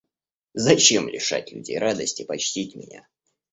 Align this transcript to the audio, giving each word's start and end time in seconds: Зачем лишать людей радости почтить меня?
Зачем 0.55 1.07
лишать 1.07 1.51
людей 1.51 1.77
радости 1.77 2.23
почтить 2.23 2.75
меня? 2.75 3.07